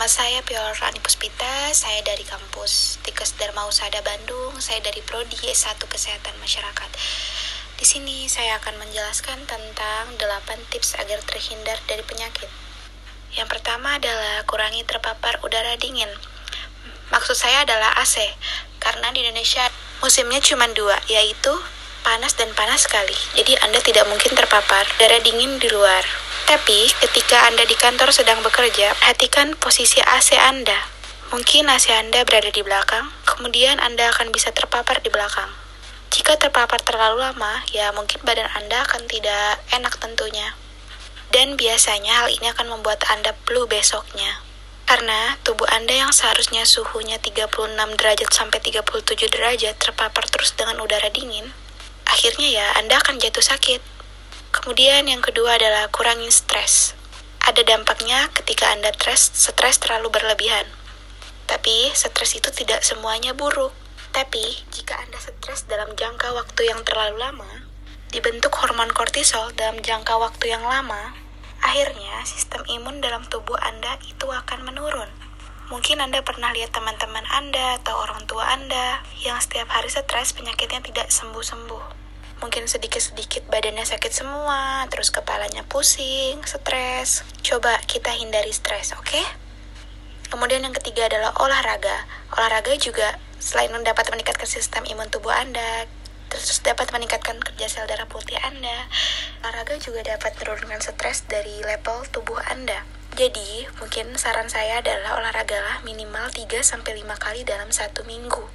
Nama 0.00 0.16
saya 0.16 0.40
Pior 0.48 0.72
Rani 0.80 0.96
Puspita, 1.04 1.76
saya 1.76 2.00
dari 2.00 2.24
kampus 2.24 2.96
Tikes 3.04 3.36
Dharma 3.36 3.68
Usada 3.68 4.00
Bandung, 4.00 4.56
saya 4.56 4.80
dari 4.80 5.04
Prodi 5.04 5.36
S1 5.36 5.76
Kesehatan 5.76 6.40
Masyarakat. 6.40 6.88
Di 7.76 7.84
sini 7.84 8.24
saya 8.24 8.56
akan 8.64 8.80
menjelaskan 8.80 9.44
tentang 9.44 10.16
8 10.16 10.72
tips 10.72 10.96
agar 10.96 11.20
terhindar 11.28 11.76
dari 11.84 12.00
penyakit. 12.00 12.48
Yang 13.36 13.52
pertama 13.52 14.00
adalah 14.00 14.40
kurangi 14.48 14.88
terpapar 14.88 15.36
udara 15.44 15.76
dingin. 15.76 16.08
Maksud 17.12 17.36
saya 17.36 17.68
adalah 17.68 17.92
AC, 18.00 18.24
karena 18.80 19.12
di 19.12 19.20
Indonesia 19.20 19.68
musimnya 20.00 20.40
cuma 20.40 20.64
dua, 20.72 20.96
yaitu 21.12 21.52
panas 22.10 22.34
dan 22.34 22.50
panas 22.58 22.90
sekali. 22.90 23.14
Jadi 23.38 23.54
Anda 23.62 23.78
tidak 23.78 24.10
mungkin 24.10 24.34
terpapar 24.34 24.82
udara 24.98 25.22
dingin 25.22 25.62
di 25.62 25.70
luar. 25.70 26.02
Tapi 26.42 26.90
ketika 27.06 27.46
Anda 27.46 27.62
di 27.62 27.78
kantor 27.78 28.10
sedang 28.10 28.42
bekerja, 28.42 28.98
perhatikan 28.98 29.54
posisi 29.54 30.02
AC 30.02 30.34
Anda. 30.34 30.90
Mungkin 31.30 31.70
AC 31.70 31.94
Anda 31.94 32.26
berada 32.26 32.50
di 32.50 32.66
belakang, 32.66 33.14
kemudian 33.22 33.78
Anda 33.78 34.10
akan 34.10 34.34
bisa 34.34 34.50
terpapar 34.50 34.98
di 35.06 35.14
belakang. 35.14 35.54
Jika 36.10 36.34
terpapar 36.34 36.82
terlalu 36.82 37.22
lama, 37.22 37.62
ya 37.70 37.94
mungkin 37.94 38.18
badan 38.26 38.50
Anda 38.58 38.82
akan 38.90 39.06
tidak 39.06 39.62
enak 39.70 39.94
tentunya. 40.02 40.58
Dan 41.30 41.54
biasanya 41.54 42.26
hal 42.26 42.34
ini 42.34 42.50
akan 42.50 42.74
membuat 42.74 43.06
Anda 43.06 43.38
flu 43.46 43.70
besoknya. 43.70 44.42
Karena 44.82 45.38
tubuh 45.46 45.70
Anda 45.70 45.94
yang 45.94 46.10
seharusnya 46.10 46.66
suhunya 46.66 47.22
36 47.22 47.54
derajat 47.94 48.34
sampai 48.34 48.58
37 48.58 49.30
derajat 49.30 49.78
terpapar 49.78 50.26
terus 50.26 50.58
dengan 50.58 50.82
udara 50.82 51.06
dingin, 51.14 51.54
akhirnya 52.10 52.50
ya 52.50 52.66
Anda 52.74 52.98
akan 52.98 53.22
jatuh 53.22 53.42
sakit. 53.42 53.78
Kemudian 54.50 55.06
yang 55.06 55.22
kedua 55.22 55.54
adalah 55.54 55.86
kurangi 55.94 56.26
stres. 56.34 56.98
Ada 57.46 57.62
dampaknya 57.62 58.26
ketika 58.34 58.74
Anda 58.74 58.90
stres, 58.90 59.30
stres 59.30 59.78
terlalu 59.78 60.10
berlebihan. 60.10 60.66
Tapi 61.46 61.94
stres 61.94 62.34
itu 62.34 62.50
tidak 62.50 62.82
semuanya 62.82 63.30
buruk. 63.30 63.70
Tapi 64.10 64.42
jika 64.74 64.98
Anda 64.98 65.22
stres 65.22 65.70
dalam 65.70 65.94
jangka 65.94 66.34
waktu 66.34 66.66
yang 66.66 66.82
terlalu 66.82 67.22
lama, 67.22 67.62
dibentuk 68.10 68.58
hormon 68.58 68.90
kortisol 68.90 69.54
dalam 69.54 69.78
jangka 69.78 70.18
waktu 70.18 70.50
yang 70.50 70.66
lama, 70.66 71.14
akhirnya 71.62 72.26
sistem 72.26 72.66
imun 72.66 72.98
dalam 72.98 73.22
tubuh 73.30 73.54
Anda 73.62 74.02
itu 74.02 74.26
akan 74.26 74.66
menurun. 74.66 75.19
Mungkin 75.70 76.02
Anda 76.02 76.26
pernah 76.26 76.50
lihat 76.50 76.74
teman-teman 76.74 77.22
Anda 77.30 77.78
atau 77.78 77.94
orang 78.02 78.26
tua 78.26 78.42
Anda 78.50 79.06
yang 79.22 79.38
setiap 79.38 79.70
hari 79.70 79.86
stres 79.86 80.34
penyakitnya 80.34 80.82
tidak 80.82 81.08
sembuh-sembuh 81.14 82.00
mungkin 82.40 82.64
sedikit-sedikit 82.64 83.52
badannya 83.52 83.84
sakit 83.84 84.12
semua, 84.16 84.88
terus 84.88 85.12
kepalanya 85.12 85.60
pusing, 85.68 86.40
stres. 86.48 87.20
Coba 87.44 87.76
kita 87.84 88.16
hindari 88.16 88.48
stres, 88.48 88.96
oke? 88.96 89.04
Okay? 89.04 89.24
Kemudian 90.32 90.64
yang 90.64 90.72
ketiga 90.72 91.06
adalah 91.06 91.36
olahraga. 91.36 92.08
Olahraga 92.32 92.72
juga 92.80 93.20
selain 93.36 93.76
dapat 93.84 94.08
meningkatkan 94.08 94.48
sistem 94.48 94.88
imun 94.88 95.12
tubuh 95.12 95.36
Anda, 95.36 95.84
terus 96.32 96.64
dapat 96.64 96.88
meningkatkan 96.96 97.36
kerja 97.44 97.68
sel 97.68 97.84
darah 97.84 98.08
putih 98.08 98.40
Anda. 98.40 98.88
Olahraga 99.44 99.76
juga 99.76 100.00
dapat 100.00 100.32
menurunkan 100.40 100.80
stres 100.80 101.28
dari 101.28 101.60
level 101.60 102.08
tubuh 102.08 102.40
Anda. 102.48 102.99
Jadi, 103.20 103.68
mungkin 103.76 104.16
saran 104.16 104.48
saya 104.48 104.80
adalah 104.80 105.20
olahragalah 105.20 105.84
minimal 105.84 106.32
3-5 106.32 106.80
kali 107.20 107.44
dalam 107.44 107.68
satu 107.68 108.00
minggu. 108.08 108.48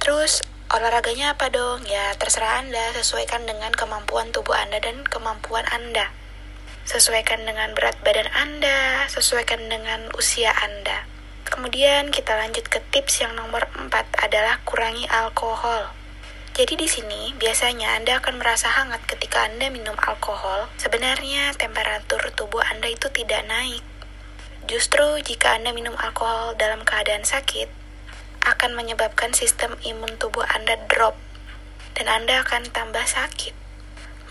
Terus, 0.00 0.40
Olahraganya 0.66 1.38
apa 1.38 1.46
dong? 1.46 1.86
Ya, 1.86 2.10
terserah 2.18 2.58
Anda, 2.58 2.90
sesuaikan 2.90 3.46
dengan 3.46 3.70
kemampuan 3.70 4.34
tubuh 4.34 4.58
Anda 4.58 4.82
dan 4.82 5.06
kemampuan 5.06 5.62
Anda. 5.70 6.10
Sesuaikan 6.82 7.46
dengan 7.46 7.70
berat 7.70 7.94
badan 8.02 8.26
Anda, 8.34 9.06
sesuaikan 9.06 9.70
dengan 9.70 10.10
usia 10.18 10.50
Anda. 10.50 11.06
Kemudian 11.46 12.10
kita 12.10 12.34
lanjut 12.34 12.66
ke 12.66 12.82
tips 12.90 13.22
yang 13.22 13.38
nomor 13.38 13.70
4 13.78 13.94
adalah 14.18 14.58
kurangi 14.66 15.06
alkohol. 15.06 15.94
Jadi 16.58 16.74
di 16.74 16.90
sini 16.90 17.30
biasanya 17.38 17.94
Anda 17.94 18.18
akan 18.18 18.42
merasa 18.42 18.66
hangat 18.66 19.06
ketika 19.06 19.46
Anda 19.46 19.70
minum 19.70 19.94
alkohol. 19.94 20.66
Sebenarnya 20.82 21.54
temperatur 21.54 22.34
tubuh 22.34 22.66
Anda 22.66 22.90
itu 22.90 23.06
tidak 23.14 23.46
naik. 23.46 23.95
Justru 24.66 25.22
jika 25.22 25.54
Anda 25.54 25.70
minum 25.70 25.94
alkohol 25.94 26.58
dalam 26.58 26.82
keadaan 26.82 27.22
sakit, 27.22 27.70
akan 28.42 28.74
menyebabkan 28.74 29.30
sistem 29.30 29.78
imun 29.86 30.18
tubuh 30.18 30.42
Anda 30.42 30.74
drop 30.90 31.14
dan 31.94 32.10
Anda 32.10 32.42
akan 32.42 32.74
tambah 32.74 33.06
sakit. 33.06 33.54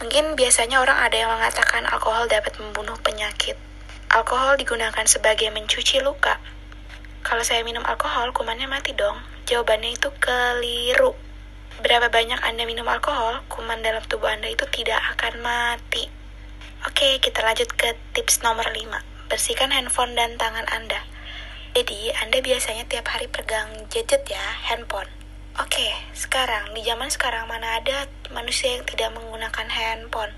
Mungkin 0.03 0.35
biasanya 0.35 0.84
orang 0.84 1.00
ada 1.07 1.16
yang 1.16 1.31
mengatakan 1.31 1.88
alkohol 1.88 2.28
dapat 2.28 2.51
membunuh 2.59 3.00
penyakit. 3.00 3.56
Alkohol 4.12 4.59
digunakan 4.59 5.07
sebagai 5.07 5.47
mencuci 5.56 6.03
luka. 6.03 6.44
Kalau 7.24 7.47
saya 7.47 7.63
minum 7.63 7.88
alkohol, 7.88 8.35
kumannya 8.35 8.68
mati 8.68 8.91
dong. 8.91 9.16
Jawabannya 9.47 9.95
itu 9.95 10.12
keliru. 10.19 11.16
Berapa 11.79 12.12
banyak 12.12 12.44
Anda 12.44 12.68
minum 12.68 12.91
alkohol, 12.91 13.40
kuman 13.47 13.79
dalam 13.79 14.03
tubuh 14.03 14.28
Anda 14.28 14.51
itu 14.51 14.68
tidak 14.68 15.00
akan 15.16 15.40
mati. 15.40 16.12
Oke, 16.84 17.24
kita 17.24 17.40
lanjut 17.40 17.72
ke 17.72 17.95
tips 18.12 18.44
nomor 18.44 18.68
5. 18.68 19.14
Bersihkan 19.25 19.74
handphone 19.74 20.13
dan 20.13 20.38
tangan 20.38 20.69
Anda. 20.69 21.02
Jadi, 21.74 22.13
Anda 22.13 22.46
biasanya 22.46 22.86
tiap 22.86 23.09
hari 23.09 23.25
pegang 23.25 23.90
gadget 23.90 24.22
ya, 24.30 24.46
handphone. 24.69 25.09
Oke, 25.58 25.97
sekarang, 26.13 26.78
di 26.78 26.86
zaman 26.86 27.09
sekarang 27.09 27.50
mana 27.50 27.81
ada 27.81 28.06
manusia 28.30 28.78
yang 28.78 28.86
tidak 28.86 29.18
menggunakan 29.18 29.66
handphone? 29.66 30.30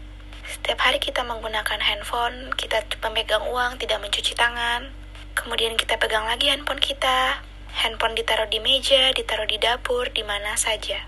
Setiap 0.47 0.79
hari 0.79 1.03
kita 1.03 1.27
menggunakan 1.27 1.83
handphone, 1.83 2.55
kita 2.55 2.79
memegang 3.03 3.43
uang, 3.51 3.75
tidak 3.75 3.99
mencuci 3.99 4.31
tangan. 4.39 4.87
Kemudian 5.35 5.75
kita 5.75 5.99
pegang 5.99 6.23
lagi 6.23 6.47
handphone 6.47 6.79
kita. 6.79 7.43
Handphone 7.83 8.15
ditaruh 8.15 8.47
di 8.47 8.63
meja, 8.63 9.11
ditaruh 9.11 9.51
di 9.51 9.59
dapur, 9.59 10.07
di 10.15 10.23
mana 10.23 10.55
saja. 10.55 11.03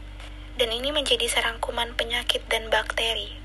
Dan 0.59 0.75
ini 0.75 0.91
menjadi 0.91 1.31
sarang 1.31 1.63
kuman 1.63 1.95
penyakit 1.95 2.43
dan 2.51 2.67
bakteri. 2.67 3.38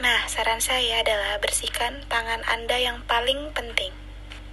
Nah, 0.00 0.24
saran 0.32 0.64
saya 0.64 1.04
adalah 1.04 1.36
bersihkan 1.44 2.00
tangan 2.08 2.40
Anda 2.48 2.80
yang 2.80 3.04
paling 3.04 3.52
penting. 3.52 3.92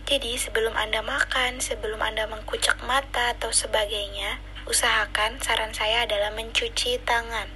Jadi, 0.03 0.35
sebelum 0.35 0.75
Anda 0.75 0.99
makan, 0.99 1.63
sebelum 1.63 2.03
Anda 2.03 2.27
mengkucek 2.27 2.83
mata 2.83 3.31
atau 3.31 3.55
sebagainya, 3.55 4.43
usahakan 4.67 5.39
saran 5.39 5.71
saya 5.71 6.03
adalah 6.03 6.35
mencuci 6.35 6.99
tangan. 6.99 7.47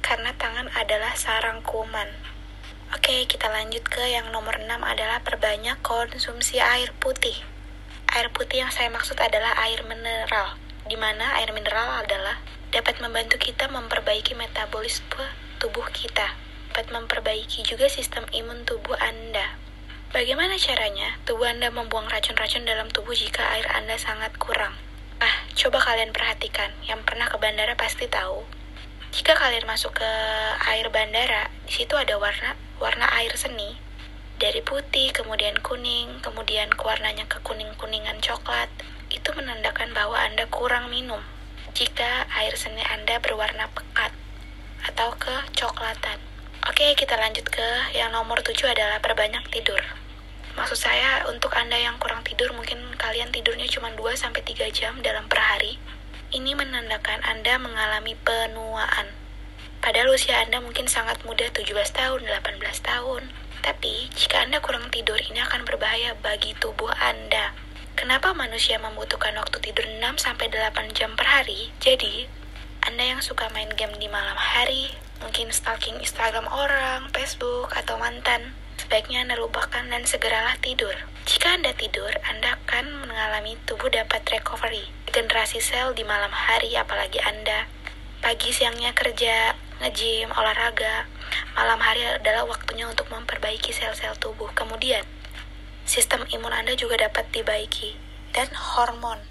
Karena 0.00 0.32
tangan 0.32 0.72
adalah 0.80 1.12
sarang 1.12 1.60
kuman. 1.60 2.08
Oke, 2.96 3.28
kita 3.28 3.52
lanjut 3.52 3.84
ke 3.84 4.00
yang 4.08 4.32
nomor 4.32 4.56
6 4.56 4.72
adalah 4.80 5.20
perbanyak 5.20 5.76
konsumsi 5.84 6.56
air 6.56 6.96
putih. 6.96 7.36
Air 8.16 8.32
putih 8.32 8.64
yang 8.64 8.72
saya 8.72 8.88
maksud 8.88 9.20
adalah 9.20 9.52
air 9.68 9.84
mineral, 9.84 10.56
di 10.88 10.96
mana 10.96 11.36
air 11.36 11.52
mineral 11.52 12.00
adalah 12.00 12.40
dapat 12.72 12.96
membantu 13.04 13.36
kita 13.36 13.68
memperbaiki 13.68 14.32
metabolisme 14.32 15.28
tubuh 15.60 15.84
kita, 15.92 16.45
dapat 16.76 16.92
memperbaiki 16.92 17.64
juga 17.64 17.88
sistem 17.88 18.28
imun 18.36 18.68
tubuh 18.68 19.00
Anda. 19.00 19.56
Bagaimana 20.12 20.60
caranya 20.60 21.16
tubuh 21.24 21.48
Anda 21.48 21.72
membuang 21.72 22.04
racun-racun 22.04 22.68
dalam 22.68 22.92
tubuh 22.92 23.16
jika 23.16 23.48
air 23.56 23.64
Anda 23.72 23.96
sangat 23.96 24.36
kurang? 24.36 24.76
Ah, 25.16 25.48
coba 25.56 25.80
kalian 25.80 26.12
perhatikan. 26.12 26.76
Yang 26.84 27.08
pernah 27.08 27.32
ke 27.32 27.40
bandara 27.40 27.80
pasti 27.80 28.04
tahu. 28.12 28.44
Jika 29.08 29.40
kalian 29.40 29.64
masuk 29.64 29.96
ke 29.96 30.10
air 30.68 30.92
bandara, 30.92 31.48
di 31.64 31.80
situ 31.80 31.96
ada 31.96 32.20
warna 32.20 32.52
warna 32.76 33.08
air 33.24 33.32
seni. 33.40 33.80
Dari 34.36 34.60
putih, 34.60 35.16
kemudian 35.16 35.56
kuning, 35.64 36.20
kemudian 36.20 36.68
warnanya 36.76 37.24
ke 37.24 37.40
kuning-kuningan 37.40 38.20
coklat. 38.20 38.68
Itu 39.08 39.32
menandakan 39.32 39.96
bahwa 39.96 40.20
Anda 40.20 40.44
kurang 40.52 40.92
minum. 40.92 41.24
Jika 41.72 42.28
air 42.36 42.52
seni 42.52 42.84
Anda 42.84 43.16
berwarna 43.24 43.64
pekat 43.72 44.12
atau 44.84 45.16
kecoklatan. 45.16 46.35
Oke, 46.66 46.98
kita 46.98 47.14
lanjut 47.14 47.46
ke 47.46 47.94
yang 47.94 48.10
nomor 48.10 48.42
7 48.42 48.66
adalah 48.66 48.98
perbanyak 48.98 49.46
tidur. 49.54 49.78
Maksud 50.58 50.74
saya, 50.74 51.22
untuk 51.30 51.54
Anda 51.54 51.78
yang 51.78 51.94
kurang 52.02 52.26
tidur, 52.26 52.50
mungkin 52.58 52.90
kalian 52.98 53.30
tidurnya 53.30 53.70
cuma 53.70 53.94
2-3 53.94 54.74
jam 54.74 54.98
dalam 54.98 55.30
per 55.30 55.38
hari. 55.46 55.78
Ini 56.34 56.58
menandakan 56.58 57.22
Anda 57.22 57.62
mengalami 57.62 58.18
penuaan. 58.18 59.14
Padahal 59.78 60.10
usia 60.10 60.42
Anda 60.42 60.58
mungkin 60.58 60.90
sangat 60.90 61.22
muda, 61.22 61.46
17 61.54 61.70
tahun, 61.94 62.26
18 62.26 62.58
tahun. 62.82 63.30
Tapi, 63.62 64.10
jika 64.18 64.42
Anda 64.42 64.58
kurang 64.58 64.90
tidur, 64.90 65.22
ini 65.22 65.38
akan 65.46 65.62
berbahaya 65.62 66.18
bagi 66.18 66.58
tubuh 66.58 66.90
Anda. 66.98 67.54
Kenapa 67.94 68.34
manusia 68.34 68.82
membutuhkan 68.82 69.38
waktu 69.38 69.70
tidur 69.70 69.86
6-8 69.86 70.98
jam 70.98 71.14
per 71.14 71.30
hari? 71.30 71.70
Jadi, 71.78 72.26
Anda 72.82 73.14
yang 73.14 73.22
suka 73.22 73.54
main 73.54 73.70
game 73.78 73.94
di 74.02 74.10
malam 74.10 74.34
hari, 74.34 75.05
mungkin 75.20 75.48
stalking 75.52 75.96
Instagram 76.02 76.48
orang, 76.50 77.08
Facebook, 77.12 77.72
atau 77.72 77.96
mantan, 77.96 78.52
sebaiknya 78.76 79.24
Anda 79.24 79.36
lupakan 79.40 79.84
dan 79.88 80.02
segeralah 80.04 80.58
tidur. 80.60 80.92
Jika 81.26 81.56
Anda 81.56 81.72
tidur, 81.72 82.12
Anda 82.26 82.54
akan 82.62 83.08
mengalami 83.08 83.56
tubuh 83.64 83.88
dapat 83.90 84.22
recovery, 84.28 84.86
generasi 85.10 85.58
sel 85.58 85.96
di 85.96 86.04
malam 86.04 86.30
hari 86.30 86.74
apalagi 86.76 87.18
Anda. 87.24 87.66
Pagi 88.20 88.50
siangnya 88.50 88.90
kerja, 88.92 89.54
nge-gym, 89.82 90.32
olahraga, 90.32 91.06
malam 91.54 91.78
hari 91.78 92.04
adalah 92.04 92.44
waktunya 92.48 92.88
untuk 92.90 93.08
memperbaiki 93.12 93.70
sel-sel 93.70 94.16
tubuh. 94.18 94.50
Kemudian, 94.52 95.04
sistem 95.86 96.26
imun 96.34 96.50
Anda 96.50 96.74
juga 96.74 96.98
dapat 96.98 97.30
dibaiki 97.30 97.94
dan 98.34 98.50
hormon. 98.52 99.22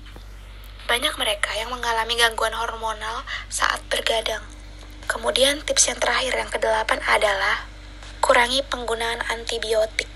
Banyak 0.85 1.17
mereka 1.17 1.51
yang 1.57 1.73
mengalami 1.73 2.13
gangguan 2.15 2.53
hormonal 2.53 3.25
saat 3.49 3.81
bergadang. 3.89 4.54
Kemudian 5.05 5.61
tips 5.61 5.93
yang 5.93 5.99
terakhir 6.01 6.33
yang 6.33 6.49
kedelapan 6.49 6.97
adalah 7.05 7.69
kurangi 8.25 8.65
penggunaan 8.65 9.21
antibiotik. 9.29 10.09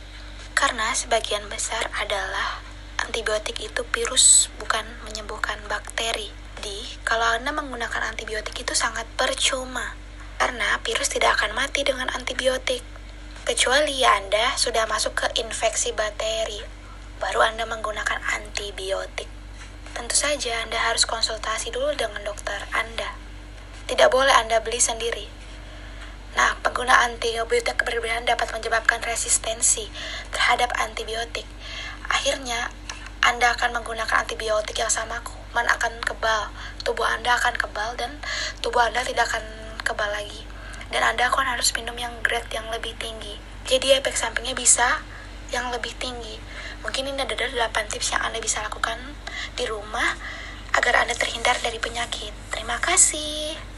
Karena 0.57 0.91
sebagian 0.97 1.45
besar 1.45 1.93
adalah 2.01 2.59
antibiotik 2.97 3.61
itu 3.61 3.85
virus 3.93 4.49
bukan 4.57 4.83
menyembuhkan 5.05 5.61
bakteri. 5.69 6.33
Di 6.59 6.99
kalau 7.05 7.37
Anda 7.37 7.53
menggunakan 7.53 8.11
antibiotik 8.11 8.57
itu 8.57 8.73
sangat 8.73 9.05
percuma. 9.13 9.93
Karena 10.41 10.81
virus 10.81 11.13
tidak 11.13 11.37
akan 11.37 11.53
mati 11.53 11.85
dengan 11.85 12.09
antibiotik. 12.11 12.81
Kecuali 13.45 14.01
Anda 14.03 14.57
sudah 14.57 14.89
masuk 14.89 15.13
ke 15.25 15.27
infeksi 15.41 15.93
bakteri, 15.93 16.61
baru 17.17 17.45
Anda 17.45 17.65
menggunakan 17.65 18.21
antibiotik. 18.35 19.29
Tentu 19.93 20.15
saja 20.15 20.63
Anda 20.63 20.77
harus 20.79 21.05
konsultasi 21.05 21.73
dulu 21.73 21.91
dengan 21.97 22.21
dokter 22.25 22.61
Anda. 22.71 23.28
Tidak 23.89 24.05
boleh 24.13 24.29
Anda 24.37 24.61
beli 24.61 24.77
sendiri. 24.77 25.25
Nah, 26.37 26.53
penggunaan 26.61 27.17
antibiotik 27.17 27.81
berlebihan 27.81 28.21
dapat 28.21 28.53
menyebabkan 28.53 29.01
resistensi 29.01 29.89
terhadap 30.29 30.69
antibiotik. 30.77 31.49
Akhirnya, 32.05 32.69
Anda 33.25 33.57
akan 33.57 33.81
menggunakan 33.81 34.29
antibiotik 34.29 34.77
yang 34.77 34.93
sama 34.93 35.25
kuman 35.25 35.65
akan 35.65 36.05
kebal. 36.05 36.53
Tubuh 36.85 37.09
Anda 37.09 37.33
akan 37.33 37.57
kebal 37.57 37.97
dan 37.97 38.21
tubuh 38.61 38.85
Anda 38.85 39.01
tidak 39.01 39.25
akan 39.25 39.41
kebal 39.81 40.13
lagi. 40.13 40.45
Dan 40.93 41.01
Anda 41.01 41.33
akan 41.33 41.57
harus 41.57 41.73
minum 41.73 41.97
yang 41.97 42.13
grade 42.21 42.53
yang 42.53 42.69
lebih 42.69 42.93
tinggi. 43.01 43.41
Jadi 43.65 43.97
efek 43.97 44.13
sampingnya 44.13 44.53
bisa 44.53 45.01
yang 45.49 45.73
lebih 45.73 45.97
tinggi. 45.97 46.37
Mungkin 46.85 47.09
ini 47.09 47.25
adalah 47.25 47.73
8 47.73 47.89
tips 47.89 48.13
yang 48.13 48.21
Anda 48.21 48.37
bisa 48.37 48.61
lakukan 48.61 49.01
di 49.57 49.65
rumah 49.65 50.13
agar 50.77 51.01
Anda 51.01 51.17
terhindar 51.17 51.57
dari 51.57 51.81
penyakit. 51.81 52.31
Terima 52.53 52.77
kasih. 52.77 53.68